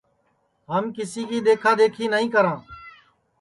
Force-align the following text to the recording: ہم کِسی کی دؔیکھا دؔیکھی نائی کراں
ہم 0.71 0.83
کِسی 0.95 1.21
کی 1.29 1.39
دؔیکھا 1.45 1.71
دؔیکھی 1.79 2.05
نائی 2.11 2.27
کراں 2.33 2.57